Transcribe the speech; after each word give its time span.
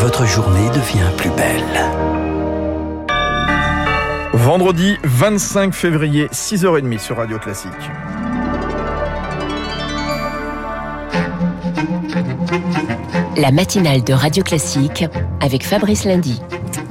votre 0.00 0.24
journée 0.24 0.66
devient 0.70 1.10
plus 1.18 1.28
belle. 1.32 1.62
Vendredi 4.32 4.96
25 5.04 5.74
février, 5.74 6.26
6h30 6.28 6.98
sur 6.98 7.18
Radio 7.18 7.38
Classique. 7.38 7.70
La 13.36 13.50
matinale 13.50 14.02
de 14.02 14.14
Radio 14.14 14.42
Classique 14.42 15.04
avec 15.42 15.66
Fabrice 15.66 16.06
Lundy. 16.06 16.40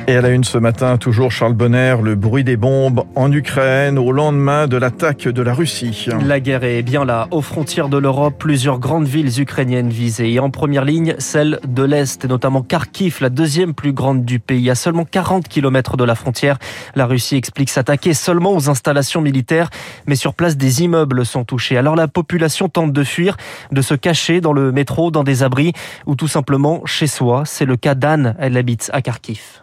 Et 0.10 0.16
à 0.16 0.22
la 0.22 0.30
une 0.30 0.44
ce 0.44 0.58
matin, 0.58 0.98
toujours 0.98 1.32
Charles 1.32 1.54
Bonner, 1.54 1.98
le 2.02 2.16
bruit 2.16 2.44
des 2.44 2.58
bombes 2.58 3.04
en 3.14 3.32
Ukraine 3.32 4.00
au 4.00 4.12
lendemain 4.12 4.66
de 4.66 4.76
l'attaque 4.76 5.28
de 5.28 5.42
la 5.44 5.54
Russie. 5.54 6.08
La 6.26 6.40
guerre 6.40 6.64
est 6.64 6.82
bien 6.82 7.06
là. 7.06 7.28
Aux 7.30 7.44
frontières 7.44 7.90
de 7.90 7.98
l'Europe, 8.00 8.34
plusieurs 8.40 8.80
grandes 8.80 9.06
villes 9.06 9.40
ukrainiennes 9.40 9.92
visées. 9.92 10.34
Et 10.34 10.40
en 10.40 10.50
première 10.50 10.84
ligne, 10.84 11.14
celle 11.20 11.60
de 11.68 11.84
l'Est, 11.84 12.26
et 12.26 12.28
notamment 12.28 12.64
Kharkiv, 12.64 13.20
la 13.22 13.30
deuxième 13.30 13.76
plus 13.76 13.94
grande 13.94 14.26
du 14.26 14.40
pays. 14.40 14.72
À 14.72 14.74
seulement 14.74 15.06
40 15.06 15.48
km 15.48 15.96
de 15.96 16.04
la 16.04 16.16
frontière, 16.16 16.58
la 16.96 17.06
Russie 17.06 17.36
explique 17.36 17.70
s'attaquer 17.70 18.16
seulement 18.16 18.56
aux 18.56 18.68
installations 18.68 19.22
militaires, 19.22 19.70
mais 20.08 20.16
sur 20.16 20.34
place, 20.34 20.58
des 20.58 20.82
immeubles 20.82 21.24
sont 21.24 21.44
touchés. 21.44 21.78
Alors 21.78 21.96
la 21.96 22.08
population 22.08 22.68
tente 22.68 22.94
de 22.94 23.04
fuir, 23.04 23.38
de 23.72 23.84
se 23.84 23.94
cacher 23.94 24.42
dans 24.42 24.54
le 24.54 24.72
métro, 24.72 25.12
dans 25.12 25.24
des 25.24 25.44
abris, 25.44 25.74
ou 26.08 26.16
tout 26.16 26.28
simplement 26.28 26.82
chez 26.86 27.06
soi. 27.06 27.44
C'est 27.46 27.66
le 27.66 27.76
cas 27.76 27.94
d'Anne, 27.94 28.36
elle 28.40 28.58
habite 28.58 28.90
à 28.92 29.04
Kharkiv. 29.04 29.62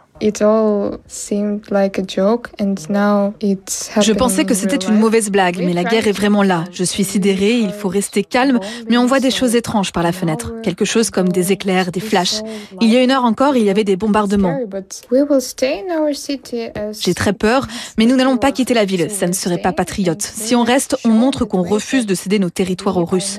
Je 4.01 4.13
pensais 4.13 4.45
que 4.45 4.55
c'était 4.55 4.77
une 4.77 4.99
mauvaise 4.99 5.31
blague, 5.31 5.59
mais 5.59 5.75
la 5.75 5.85
guerre 5.85 6.09
est 6.09 6.13
vraiment 6.13 6.43
là. 6.43 6.65
Je 6.73 6.85
suis 6.85 7.05
sidérée, 7.05 7.59
il 7.59 7.71
faut 7.71 7.89
rester 7.89 8.25
calme, 8.25 8.59
mais 8.89 8.97
on 8.97 9.07
voit 9.07 9.21
des 9.21 9.31
choses 9.31 9.55
étranges 9.55 9.93
par 9.93 10.03
la 10.03 10.13
fenêtre. 10.13 10.55
Quelque 10.63 10.87
chose 10.87 11.11
comme 11.11 11.29
des 11.29 11.53
éclairs, 11.53 11.93
des 11.93 12.01
flashs. 12.01 12.41
Il 12.81 12.93
y 12.93 12.97
a 12.97 13.03
une 13.03 13.11
heure 13.11 13.25
encore, 13.25 13.57
il 13.57 13.65
y 13.65 13.71
avait 13.71 13.85
des 13.85 13.97
bombardements. 13.97 14.59
J'ai 17.01 17.15
très 17.15 17.33
peur, 17.33 17.67
mais 17.99 18.07
nous 18.07 18.17
n'allons 18.17 18.39
pas 18.39 18.53
quitter 18.53 18.75
la 18.75 18.85
ville. 18.85 19.11
Ça 19.11 19.27
ne 19.27 19.33
serait 19.33 19.59
pas 19.59 19.73
patriote. 19.73 20.23
Si 20.23 20.55
on 20.55 20.65
reste, 20.65 20.97
on 21.05 21.11
montre 21.11 21.45
qu'on 21.45 21.63
refuse 21.63 22.07
de 22.07 22.15
céder 22.15 22.39
nos 22.39 22.51
territoires 22.51 22.97
aux 22.97 23.05
Russes. 23.05 23.39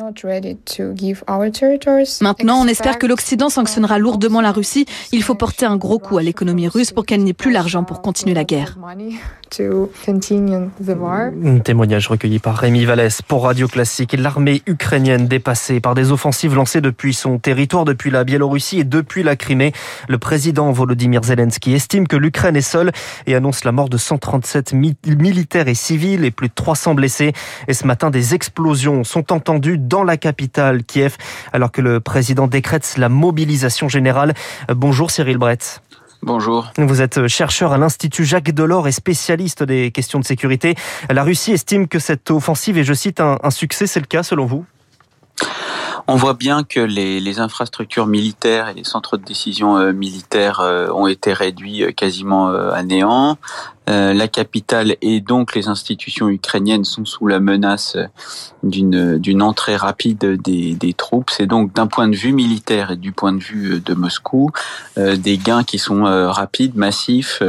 Maintenant, 2.22 2.62
on 2.62 2.68
espère 2.68 3.00
que 3.00 3.08
l'Occident 3.08 3.50
sanctionnera 3.50 3.98
lourdement 3.98 4.42
la 4.42 4.52
Russie. 4.52 4.86
Il 5.12 5.24
faut 5.24 5.36
porter 5.36 5.66
un 5.66 5.78
gros 5.78 6.00
coup 6.00 6.18
à 6.18 6.24
l'économie 6.24 6.67
russe 6.68 6.92
pour 6.92 7.06
qu'elle 7.06 7.24
n'ait 7.24 7.34
plus 7.34 7.52
l'argent 7.52 7.84
pour 7.84 8.02
continuer 8.02 8.34
la 8.34 8.44
guerre. 8.44 8.78
Un 11.44 11.60
témoignage 11.60 12.08
recueilli 12.08 12.40
par 12.40 12.58
Rémi 12.58 12.86
Vallès 12.86 13.22
pour 13.22 13.44
Radio 13.44 13.68
Classique. 13.68 14.16
L'armée 14.18 14.62
ukrainienne 14.68 15.28
dépassée 15.28 15.80
par 15.80 15.96
des 15.96 16.12
offensives 16.12 16.54
lancées 16.54 16.82
depuis 16.82 17.14
son 17.14 17.40
territoire, 17.40 17.86
depuis 17.86 18.12
la 18.12 18.24
Biélorussie 18.24 18.80
et 18.80 18.84
depuis 18.84 19.24
la 19.24 19.36
Crimée. 19.36 19.72
Le 20.10 20.18
président 20.18 20.72
Volodymyr 20.72 21.24
Zelensky 21.24 21.74
estime 21.74 22.08
que 22.08 22.18
l'Ukraine 22.18 22.56
est 22.56 22.62
seule 22.62 22.92
et 23.26 23.36
annonce 23.36 23.64
la 23.64 23.72
mort 23.72 23.90
de 23.90 23.98
137 23.98 24.74
militaires 24.74 25.68
et 25.68 25.76
civils 25.76 26.26
et 26.26 26.32
plus 26.32 26.50
de 26.50 26.54
300 26.54 26.96
blessés. 26.96 27.34
Et 27.68 27.74
ce 27.74 27.88
matin, 27.88 28.10
des 28.10 28.36
explosions 28.36 29.04
sont 29.04 29.32
entendues 29.32 29.78
dans 29.78 30.04
la 30.04 30.18
capitale, 30.18 30.84
Kiev, 30.84 31.18
alors 31.54 31.72
que 31.72 31.82
le 31.82 32.00
président 32.00 32.48
décrète 32.48 32.96
la 32.98 33.10
mobilisation 33.10 33.88
générale. 33.88 34.34
Bonjour 34.70 35.12
Cyril 35.12 35.38
Brett. 35.38 35.82
Bonjour. 36.24 36.72
Vous 36.78 37.02
êtes 37.02 37.28
chercheur 37.28 37.74
à 37.74 37.78
l'Institut 37.78 38.26
Jacques 38.26 38.52
Delors 38.52 38.88
et 38.88 38.92
spécialiste 38.92 39.64
des 39.64 39.92
questions 39.92 40.20
de 40.20 40.26
sécurité. 40.26 40.76
La 41.10 41.24
Russie 41.24 41.54
estime 41.54 41.88
que 41.88 42.00
cette 42.00 42.32
offensive 42.32 42.78
est, 42.78 42.84
je 42.84 42.94
cite, 42.94 43.20
un, 43.20 43.38
un 43.44 43.52
succès. 43.52 43.88
C'est 43.88 44.00
le 44.00 44.08
cas 44.08 44.24
selon 44.24 44.46
vous? 44.46 44.66
On 46.10 46.16
voit 46.16 46.34
bien 46.34 46.64
que 46.64 46.80
les, 46.80 47.20
les, 47.20 47.40
infrastructures 47.40 48.08
militaires 48.08 48.70
et 48.70 48.74
les 48.74 48.86
centres 48.86 49.18
de 49.18 49.26
décision 49.26 49.78
euh, 49.78 49.92
militaires 49.92 50.62
euh, 50.62 50.88
ont 50.90 51.08
été 51.08 51.34
réduits 51.34 51.84
euh, 51.84 51.92
quasiment 51.92 52.48
à 52.48 52.82
néant. 52.84 53.38
la 53.88 54.28
capitale 54.28 54.98
et 55.02 55.22
donc 55.22 55.56
les 55.56 55.68
institutions 55.70 56.28
ukrainiennes 56.30 56.84
sont 56.84 57.06
sous 57.06 57.26
la 57.28 57.40
menace 57.40 57.98
d'une 58.62 59.18
d'une 59.18 59.42
entrée 59.42 59.78
rapide 59.78 60.42
des, 60.42 60.76
des 60.76 60.94
troupes. 60.94 61.30
C'est 61.30 61.46
donc 61.46 61.74
d'un 61.74 61.88
point 61.88 62.10
de 62.10 62.16
vue 62.16 62.34
militaire 62.34 62.92
et 62.92 62.98
du 62.98 63.14
point 63.14 63.32
de 63.32 63.40
vue 63.40 63.80
de 63.80 63.94
Moscou 63.94 64.52
des 64.98 65.38
gains 65.38 65.64
qui 65.64 65.80
sont 65.80 66.04
rapides, 66.04 66.76
massifs 66.76 67.42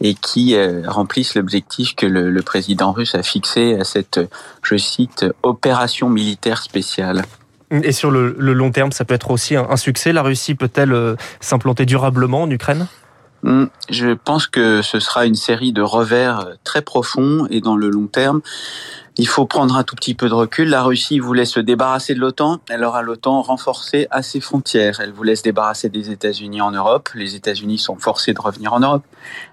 et 0.00 0.14
qui 0.14 0.56
remplissent 0.86 1.36
l'objectif 1.36 1.94
que 1.94 2.06
le, 2.06 2.30
le 2.30 2.42
président 2.42 2.90
russe 2.90 3.14
a 3.14 3.22
fixé 3.22 3.78
à 3.78 3.84
cette, 3.84 4.18
je 4.62 4.76
cite, 4.76 5.24
opération 5.42 6.08
militaire 6.08 6.62
spéciale. 6.62 7.22
Et 7.70 7.92
sur 7.92 8.10
le, 8.10 8.34
long 8.38 8.70
terme, 8.72 8.90
ça 8.92 9.04
peut 9.04 9.14
être 9.14 9.30
aussi 9.30 9.56
un, 9.56 9.66
un 9.70 9.76
succès. 9.76 10.12
La 10.12 10.22
Russie 10.22 10.54
peut-elle 10.54 10.92
euh, 10.92 11.14
s'implanter 11.40 11.86
durablement 11.86 12.42
en 12.42 12.50
Ukraine? 12.50 12.86
Hmm, 13.42 13.66
je 13.88 14.10
pense 14.10 14.46
que 14.46 14.82
ce 14.82 15.00
sera 15.00 15.24
une 15.24 15.34
série 15.34 15.72
de 15.72 15.80
revers 15.80 16.40
euh, 16.40 16.54
très 16.62 16.82
profonds 16.82 17.46
et 17.48 17.62
dans 17.62 17.76
le 17.76 17.88
long 17.88 18.06
terme, 18.06 18.42
il 19.16 19.26
faut 19.26 19.46
prendre 19.46 19.76
un 19.76 19.82
tout 19.82 19.96
petit 19.96 20.14
peu 20.14 20.28
de 20.28 20.34
recul. 20.34 20.68
La 20.68 20.82
Russie 20.82 21.18
voulait 21.18 21.46
se 21.46 21.58
débarrasser 21.58 22.14
de 22.14 22.20
l'OTAN. 22.20 22.60
Elle 22.68 22.84
aura 22.84 23.02
l'OTAN 23.02 23.42
renforcée 23.42 24.06
à 24.10 24.22
ses 24.22 24.40
frontières. 24.40 25.00
Elle 25.00 25.12
voulait 25.12 25.36
se 25.36 25.42
débarrasser 25.42 25.88
des 25.88 26.10
États-Unis 26.10 26.60
en 26.60 26.70
Europe. 26.70 27.08
Les 27.14 27.34
États-Unis 27.34 27.78
sont 27.78 27.96
forcés 27.96 28.34
de 28.34 28.40
revenir 28.40 28.72
en 28.72 28.80
Europe. 28.80 29.04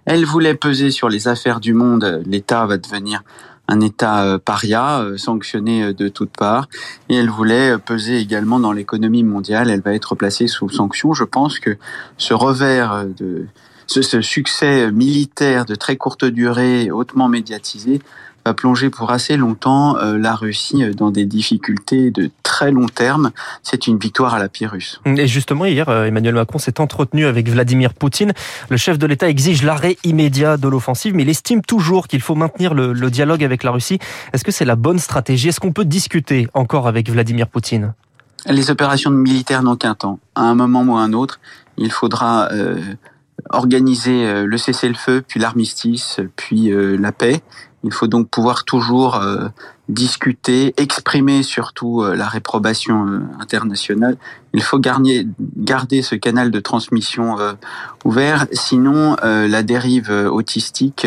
Elle 0.05 0.25
voulait 0.25 0.55
peser 0.55 0.91
sur 0.91 1.09
les 1.09 1.27
affaires 1.27 1.59
du 1.59 1.73
monde. 1.73 2.21
L'État 2.25 2.65
va 2.65 2.77
devenir 2.77 3.23
un 3.67 3.79
État 3.81 4.23
euh, 4.23 4.37
paria, 4.37 4.99
euh, 5.01 5.17
sanctionné 5.17 5.83
euh, 5.83 5.93
de 5.93 6.07
toutes 6.07 6.31
parts, 6.31 6.67
et 7.09 7.15
elle 7.15 7.29
voulait 7.29 7.77
peser 7.77 8.17
également 8.17 8.59
dans 8.59 8.71
l'économie 8.71 9.23
mondiale. 9.23 9.69
Elle 9.69 9.81
va 9.81 9.93
être 9.93 10.15
placée 10.15 10.47
sous 10.47 10.69
sanction. 10.69 11.13
Je 11.13 11.23
pense 11.23 11.59
que 11.59 11.77
ce 12.17 12.33
revers 12.33 13.05
de 13.17 13.45
ce, 13.87 14.01
ce 14.01 14.21
succès 14.21 14.91
militaire 14.91 15.65
de 15.65 15.75
très 15.75 15.95
courte 15.95 16.25
durée, 16.25 16.91
hautement 16.91 17.29
médiatisé, 17.29 18.01
va 18.47 18.53
plonger 18.53 18.89
pour 18.89 19.11
assez 19.11 19.35
longtemps 19.37 19.97
la 19.97 20.35
Russie 20.35 20.83
dans 20.95 21.11
des 21.11 21.25
difficultés 21.25 22.11
de 22.11 22.31
très 22.43 22.71
long 22.71 22.87
terme. 22.87 23.31
C'est 23.61 23.87
une 23.87 23.97
victoire 23.97 24.33
à 24.33 24.39
la 24.39 24.47
Pyrrhus. 24.47 24.99
Et 25.05 25.27
justement, 25.27 25.65
hier, 25.65 25.89
Emmanuel 25.89 26.35
Macron 26.35 26.59
s'est 26.59 26.79
entretenu 26.79 27.25
avec 27.25 27.49
Vladimir 27.49 27.93
Poutine. 27.93 28.33
Le 28.69 28.77
chef 28.77 28.97
de 28.97 29.05
l'État 29.05 29.29
exige 29.29 29.63
l'arrêt 29.63 29.97
immédiat 30.03 30.57
de 30.57 30.67
l'offensive, 30.67 31.13
mais 31.13 31.23
il 31.23 31.29
estime 31.29 31.61
toujours 31.61 32.07
qu'il 32.07 32.21
faut 32.21 32.35
maintenir 32.35 32.73
le, 32.73 32.93
le 32.93 33.09
dialogue 33.11 33.43
avec 33.43 33.63
la 33.63 33.71
Russie. 33.71 33.99
Est-ce 34.33 34.43
que 34.43 34.51
c'est 34.51 34.65
la 34.65 34.75
bonne 34.75 34.99
stratégie? 34.99 35.49
Est-ce 35.49 35.59
qu'on 35.59 35.73
peut 35.73 35.85
discuter 35.85 36.47
encore 36.53 36.87
avec 36.87 37.09
Vladimir 37.09 37.47
Poutine? 37.47 37.93
Les 38.45 38.71
opérations 38.71 39.11
militaires 39.11 39.63
n'ont 39.63 39.75
qu'un 39.75 39.95
temps. 39.95 40.19
À 40.35 40.43
un 40.43 40.55
moment 40.55 40.83
ou 40.83 40.95
à 40.95 41.01
un 41.01 41.11
autre, 41.11 41.39
il 41.77 41.91
faudra 41.91 42.49
euh, 42.51 42.79
organiser 43.49 44.45
le 44.45 44.57
cessez-le-feu, 44.57 45.23
puis 45.27 45.39
l'armistice, 45.39 46.19
puis 46.35 46.71
euh, 46.71 46.97
la 46.97 47.11
paix. 47.11 47.41
Il 47.83 47.93
faut 47.93 48.07
donc 48.07 48.29
pouvoir 48.29 48.63
toujours 48.63 49.15
euh, 49.15 49.49
discuter, 49.87 50.73
exprimer 50.77 51.43
surtout 51.43 52.01
euh, 52.01 52.15
la 52.15 52.27
réprobation 52.27 53.07
euh, 53.07 53.19
internationale. 53.39 54.17
Il 54.53 54.63
faut 54.63 54.79
garder, 54.79 55.27
garder 55.39 56.01
ce 56.01 56.15
canal 56.15 56.49
de 56.49 56.59
transmission 56.59 57.35
ouvert, 58.05 58.47
sinon 58.51 59.15
la 59.21 59.61
dérive 59.61 60.09
autistique 60.31 61.05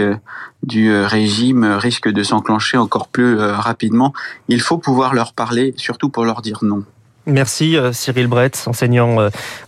du 0.62 0.94
régime 0.94 1.64
risque 1.64 2.09
de 2.09 2.22
s'enclencher 2.22 2.76
encore 2.76 3.09
plus 3.09 3.41
rapidement. 3.41 4.12
Il 4.47 4.60
faut 4.60 4.78
pouvoir 4.78 5.14
leur 5.14 5.32
parler, 5.32 5.75
surtout 5.76 6.10
pour 6.10 6.25
leur 6.25 6.42
dire 6.42 6.60
non. 6.62 6.84
Merci 7.30 7.76
Cyril 7.92 8.26
Brett, 8.26 8.64
enseignant 8.66 9.18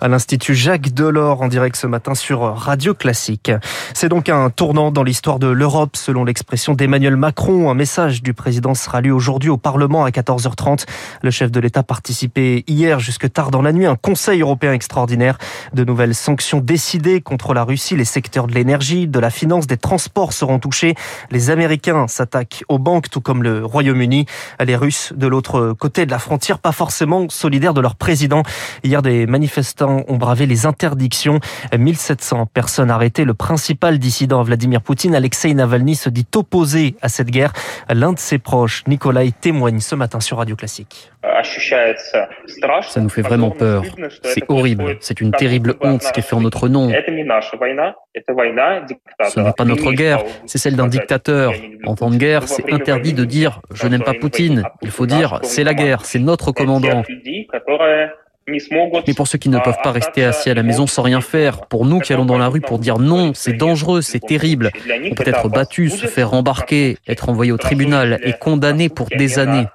à 0.00 0.08
l'Institut 0.08 0.54
Jacques 0.54 0.92
Delors 0.92 1.42
en 1.42 1.48
direct 1.48 1.76
ce 1.76 1.86
matin 1.86 2.16
sur 2.16 2.40
Radio 2.40 2.92
Classique. 2.92 3.52
C'est 3.94 4.08
donc 4.08 4.28
un 4.28 4.50
tournant 4.50 4.90
dans 4.90 5.04
l'histoire 5.04 5.38
de 5.38 5.46
l'Europe 5.46 5.96
selon 5.96 6.24
l'expression 6.24 6.74
d'Emmanuel 6.74 7.16
Macron. 7.16 7.70
Un 7.70 7.74
message 7.74 8.20
du 8.20 8.34
président 8.34 8.74
sera 8.74 9.00
lu 9.00 9.12
aujourd'hui 9.12 9.48
au 9.48 9.58
Parlement 9.58 10.04
à 10.04 10.10
14h30. 10.10 10.86
Le 11.22 11.30
chef 11.30 11.52
de 11.52 11.60
l'État 11.60 11.84
participait 11.84 12.64
hier 12.66 12.98
jusque 12.98 13.32
tard 13.32 13.52
dans 13.52 13.62
la 13.62 13.72
nuit 13.72 13.86
un 13.86 13.96
conseil 13.96 14.40
européen 14.40 14.72
extraordinaire. 14.72 15.38
De 15.72 15.84
nouvelles 15.84 16.16
sanctions 16.16 16.58
décidées 16.58 17.20
contre 17.20 17.54
la 17.54 17.62
Russie. 17.62 17.96
Les 17.96 18.04
secteurs 18.04 18.48
de 18.48 18.54
l'énergie, 18.54 19.06
de 19.06 19.20
la 19.20 19.30
finance, 19.30 19.68
des 19.68 19.76
transports 19.76 20.32
seront 20.32 20.58
touchés. 20.58 20.96
Les 21.30 21.50
Américains 21.50 22.08
s'attaquent 22.08 22.64
aux 22.68 22.80
banques 22.80 23.08
tout 23.08 23.20
comme 23.20 23.44
le 23.44 23.64
Royaume-Uni. 23.64 24.26
Les 24.64 24.74
Russes 24.74 25.12
de 25.14 25.28
l'autre 25.28 25.74
côté 25.78 26.06
de 26.06 26.10
la 26.10 26.18
frontière, 26.18 26.58
pas 26.58 26.72
forcément 26.72 27.28
solidaires 27.28 27.51
de 27.60 27.80
leur 27.80 27.96
président. 27.96 28.42
Hier, 28.82 29.02
des 29.02 29.26
manifestants 29.26 30.04
ont 30.08 30.16
bravé 30.16 30.46
les 30.46 30.66
interdictions. 30.66 31.38
1700 31.76 32.46
personnes 32.46 32.90
arrêtées. 32.90 33.24
Le 33.24 33.34
principal 33.34 33.98
dissident 33.98 34.42
Vladimir 34.42 34.80
Poutine, 34.80 35.14
Alexei 35.14 35.52
Navalny, 35.54 35.94
se 35.94 36.08
dit 36.08 36.26
opposé 36.34 36.96
à 37.02 37.08
cette 37.08 37.30
guerre. 37.30 37.52
L'un 37.88 38.12
de 38.12 38.18
ses 38.18 38.38
proches, 38.38 38.84
Nikolai, 38.86 39.32
témoigne 39.40 39.80
ce 39.80 39.94
matin 39.94 40.20
sur 40.20 40.38
Radio 40.38 40.56
Classique. 40.56 41.12
Ça 42.82 43.00
nous 43.00 43.08
fait 43.08 43.22
vraiment 43.22 43.50
peur. 43.50 43.84
C'est 44.24 44.44
horrible. 44.48 44.96
C'est 45.00 45.20
une 45.20 45.30
terrible 45.32 45.76
honte 45.80 46.02
ce 46.02 46.12
qui 46.12 46.20
est 46.20 46.22
fait 46.22 46.34
en 46.34 46.40
notre 46.40 46.68
nom. 46.68 46.90
Ce 49.28 49.40
n'est 49.40 49.52
pas 49.52 49.64
notre 49.64 49.92
guerre, 49.92 50.22
c'est 50.46 50.58
celle 50.58 50.76
d'un 50.76 50.88
dictateur. 50.88 51.52
En 51.86 51.94
temps 51.94 52.10
de 52.10 52.16
guerre, 52.16 52.48
c'est 52.48 52.72
interdit 52.72 53.12
de 53.12 53.24
dire 53.24 53.60
je 53.72 53.86
n'aime 53.86 54.02
pas 54.02 54.14
Poutine. 54.14 54.64
Il 54.82 54.90
faut 54.90 55.06
dire 55.06 55.38
c'est 55.42 55.64
la 55.64 55.74
guerre, 55.74 56.04
c'est 56.04 56.18
notre 56.18 56.52
commandant. 56.52 57.02
Mais 58.48 59.14
pour 59.14 59.28
ceux 59.28 59.38
qui 59.38 59.48
ne 59.48 59.58
peuvent 59.58 59.78
pas 59.82 59.92
rester 59.92 60.24
assis 60.24 60.50
à 60.50 60.54
la 60.54 60.62
maison 60.62 60.86
sans 60.86 61.02
rien 61.02 61.20
faire, 61.20 61.66
pour 61.66 61.86
nous 61.86 62.00
qui 62.00 62.12
allons 62.12 62.24
dans 62.24 62.38
la 62.38 62.48
rue 62.48 62.60
pour 62.60 62.78
dire 62.78 62.98
non, 62.98 63.32
c'est 63.34 63.52
dangereux, 63.52 64.02
c'est 64.02 64.18
terrible, 64.18 64.70
on 65.10 65.14
peut 65.14 65.24
être 65.26 65.48
battu, 65.48 65.90
se 65.90 66.06
faire 66.06 66.34
embarquer, 66.34 66.96
être 67.06 67.28
envoyé 67.28 67.52
au 67.52 67.56
tribunal 67.56 68.18
et 68.24 68.32
condamné 68.32 68.88
pour 68.88 69.08
des 69.08 69.38
années. 69.38 69.66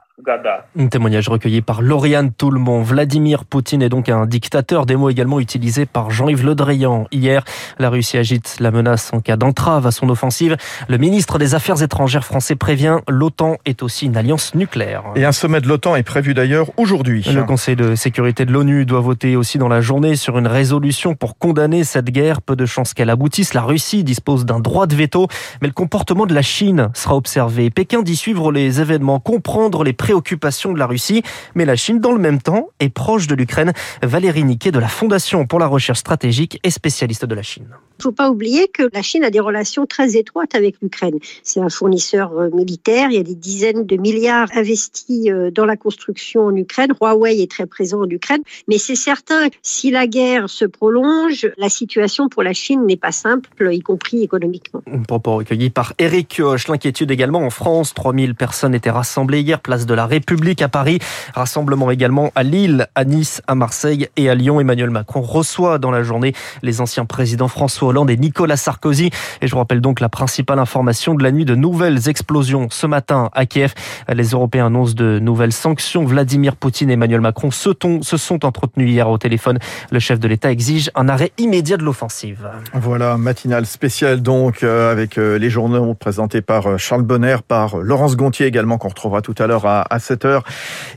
Un 0.76 0.88
témoignage 0.88 1.30
recueilli 1.30 1.62
par 1.62 1.84
Lauriane 1.84 2.32
Toulmont. 2.32 2.82
Vladimir 2.82 3.46
Poutine 3.46 3.84
est 3.84 3.90
donc 3.90 4.10
un 4.10 4.26
dictateur, 4.26 4.88
des 4.88 4.96
mots 4.96 5.12
également 5.12 5.40
utilisés 5.40 5.86
par 5.86 6.10
Jean-Yves 6.10 6.44
Le 6.44 6.56
Drian. 6.56 7.06
Hier, 7.12 7.44
la 7.78 7.92
Russie 7.92 8.18
agite 8.18 8.58
la 8.60 8.72
menace 8.72 9.12
en 9.14 9.20
cas 9.20 9.38
d'entrave 9.38 9.86
à 9.86 9.92
son 9.92 10.10
offensive. 10.10 10.58
Le 10.88 10.98
ministre 10.98 11.38
des 11.38 11.54
Affaires 11.54 11.84
étrangères 11.84 12.26
français 12.26 12.56
prévient 12.56 12.98
l'OTAN 13.08 13.58
est 13.66 13.84
aussi 13.84 14.08
une 14.08 14.18
alliance 14.18 14.56
nucléaire. 14.56 15.04
Et 15.16 15.24
un 15.24 15.32
sommet 15.32 15.62
de 15.62 15.68
l'OTAN 15.68 15.96
est 15.96 16.04
prévu 16.04 16.34
d'ailleurs 16.34 16.72
aujourd'hui. 16.78 17.24
Le 17.32 17.44
Conseil 17.44 17.76
de 17.76 17.94
sécurité 17.94 18.46
de 18.46 18.52
l'ONU 18.52 18.88
doit 18.88 19.02
voter 19.02 19.36
aussi 19.36 19.60
dans 19.60 19.70
la 19.70 19.82
journée 19.82 20.16
sur 20.16 20.40
une 20.40 20.48
résolution 20.48 21.14
pour 21.14 21.38
condamner 21.38 21.84
cette 21.84 22.10
guerre. 22.10 22.42
Peu 22.42 22.56
de 22.56 22.66
chances 22.66 22.96
qu'elle 22.96 23.12
aboutisse. 23.12 23.54
La 23.54 23.62
Russie 23.62 24.04
dispose 24.04 24.46
d'un 24.46 24.60
droit 24.60 24.88
de 24.88 24.96
veto, 24.96 25.28
mais 25.62 25.68
le 25.68 25.74
comportement 25.74 26.26
de 26.26 26.34
la 26.34 26.42
Chine 26.42 26.90
sera 26.96 27.16
observé. 27.16 27.70
Pékin 27.70 28.02
dit 28.02 28.16
suivre 28.16 28.52
les 28.52 28.82
événements, 28.82 29.20
comprendre 29.20 29.84
les 29.84 29.94
préoccupations 30.08 30.72
de 30.72 30.80
la 30.80 30.86
Russie, 30.86 31.22
mais 31.54 31.66
la 31.66 31.76
Chine, 31.76 32.00
dans 32.00 32.14
le 32.14 32.20
même 32.20 32.42
temps, 32.42 32.70
est 32.80 32.88
proche 32.88 33.28
de 33.28 33.36
l'Ukraine. 33.36 33.74
Valérie 34.02 34.46
Niquet 34.46 34.72
de 34.72 34.80
la 34.80 34.88
Fondation 34.88 35.46
pour 35.46 35.60
la 35.60 35.68
recherche 35.68 36.00
stratégique 36.00 36.62
et 36.64 36.70
spécialiste 36.70 37.26
de 37.26 37.36
la 37.36 37.44
Chine. 37.44 37.76
Il 37.98 38.02
ne 38.02 38.04
faut 38.04 38.12
pas 38.12 38.30
oublier 38.30 38.68
que 38.68 38.84
la 38.94 39.02
Chine 39.02 39.24
a 39.24 39.32
des 39.32 39.40
relations 39.40 39.88
très 39.88 40.16
étroites 40.18 40.54
avec 40.54 40.76
l'Ukraine. 40.84 41.18
C'est 41.42 41.62
un 41.62 41.70
fournisseur 41.70 42.32
euh, 42.38 42.50
militaire, 42.54 43.10
il 43.10 43.18
y 43.18 43.20
a 43.20 43.24
des 43.24 43.34
dizaines 43.34 43.88
de 43.88 43.98
milliards 43.98 44.50
investis 44.54 45.30
euh, 45.30 45.50
dans 45.50 45.66
la 45.66 45.78
construction 45.78 46.46
en 46.46 46.56
Ukraine. 46.56 46.94
Huawei 47.02 47.42
est 47.42 47.50
très 47.50 47.66
présent 47.66 48.02
en 48.02 48.10
Ukraine, 48.10 48.44
mais 48.68 48.78
c'est 48.78 48.96
certain 48.96 49.48
si 49.64 49.90
la 49.90 50.06
guerre 50.06 50.48
se 50.48 50.66
prolonge, 50.66 51.50
la 51.58 51.70
situation 51.70 52.30
pour 52.30 52.44
la 52.44 52.54
Chine 52.54 52.86
n'est 52.86 52.98
pas 52.98 53.12
simple, 53.12 53.50
y 53.74 53.80
compris 53.80 54.22
économiquement. 54.22 54.84
Propos 55.08 55.38
recueilli 55.38 55.72
par 55.72 55.94
Eric 55.98 56.40
Hoche. 56.40 56.68
L'inquiétude 56.68 57.10
également 57.10 57.40
en 57.40 57.50
France. 57.50 57.96
3000 57.96 58.36
personnes 58.36 58.76
étaient 58.76 58.92
rassemblées 58.92 59.42
hier, 59.42 59.60
place 59.60 59.88
de 59.88 59.96
la 59.96 60.06
République 60.06 60.62
à 60.62 60.70
Paris. 60.70 61.00
Rassemblement 61.34 61.90
également 61.90 62.32
à 62.36 62.44
Lille, 62.44 62.88
à 62.94 63.06
Nice, 63.06 63.42
à 63.48 63.56
Marseille 63.56 64.08
et 64.18 64.30
à 64.30 64.36
Lyon. 64.36 64.60
Emmanuel 64.60 64.92
Macron 64.92 65.22
reçoit 65.22 65.80
dans 65.80 65.90
la 65.90 66.04
journée 66.04 66.34
les 66.62 66.80
anciens 66.80 67.06
présidents 67.06 67.48
François 67.48 67.87
Hollande 67.88 68.10
et 68.10 68.18
Nicolas 68.18 68.58
Sarkozy. 68.58 69.10
Et 69.42 69.48
je 69.48 69.52
vous 69.52 69.58
rappelle 69.58 69.82
donc 69.82 70.00
la 70.00 70.10
principale 70.10 70.60
information 70.60 71.16
de 71.16 71.24
la 71.24 71.32
nuit 71.32 71.46
de 71.46 71.56
nouvelles 71.56 72.10
explosions 72.10 72.68
ce 72.70 72.88
matin 72.88 73.30
à 73.34 73.46
Kiev. 73.46 73.74
Les 74.14 74.30
Européens 74.30 74.68
annoncent 74.68 74.94
de 74.94 75.20
nouvelles 75.20 75.54
sanctions. 75.54 76.06
Vladimir 76.06 76.56
Poutine 76.56 76.90
et 76.90 76.94
Emmanuel 76.94 77.22
Macron 77.22 77.52
se, 77.52 77.70
se 78.02 78.18
sont 78.18 78.46
entretenus 78.46 78.90
hier 78.90 79.10
au 79.10 79.18
téléphone. 79.18 79.60
Le 79.92 80.00
chef 80.00 80.20
de 80.20 80.28
l'État 80.28 80.52
exige 80.52 80.92
un 80.96 81.10
arrêt 81.10 81.32
immédiat 81.38 81.78
de 81.78 81.84
l'offensive. 81.84 82.48
Voilà, 82.74 83.18
matinale 83.18 83.66
spéciale 83.66 84.22
donc 84.22 84.64
euh, 84.64 84.92
avec 84.92 85.18
euh, 85.18 85.38
les 85.38 85.50
journaux 85.50 85.94
présentés 85.94 86.42
par 86.42 86.68
euh, 86.68 86.78
Charles 86.78 87.04
Bonner, 87.04 87.38
par 87.48 87.78
Laurence 87.78 88.16
Gontier 88.16 88.46
également 88.46 88.78
qu'on 88.78 88.90
retrouvera 88.90 89.22
tout 89.22 89.36
à 89.38 89.48
l'heure 89.48 89.66
à, 89.66 89.82
à 89.82 89.98
7h. 89.98 90.42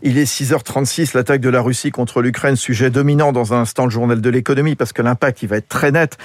Il 0.02 0.18
est 0.18 0.24
6h36, 0.24 1.16
l'attaque 1.16 1.40
de 1.40 1.50
la 1.50 1.60
Russie 1.60 1.90
contre 1.90 2.22
l'Ukraine, 2.22 2.56
sujet 2.56 2.90
dominant 2.90 3.32
dans 3.32 3.54
un 3.54 3.60
instant 3.60 3.84
le 3.84 3.90
journal 3.90 4.20
de 4.20 4.30
l'économie 4.30 4.74
parce 4.74 4.92
que 4.92 5.02
l'impact 5.02 5.42
il 5.42 5.48
va 5.48 5.56
être 5.56 5.68
très 5.68 5.92
net. 5.92 6.18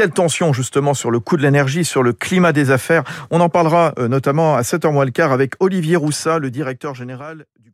Quelle 0.00 0.12
tension 0.12 0.54
justement 0.54 0.94
sur 0.94 1.10
le 1.10 1.20
coût 1.20 1.36
de 1.36 1.42
l'énergie, 1.42 1.84
sur 1.84 2.02
le 2.02 2.14
climat 2.14 2.54
des 2.54 2.70
affaires. 2.70 3.04
On 3.30 3.38
en 3.42 3.50
parlera 3.50 3.92
notamment 3.98 4.56
à 4.56 4.62
7h 4.62 4.90
moins 4.94 5.04
le 5.04 5.10
quart 5.10 5.30
avec 5.30 5.52
Olivier 5.60 5.96
Roussat, 5.96 6.38
le 6.38 6.50
directeur 6.50 6.94
général 6.94 7.44
du 7.58 7.70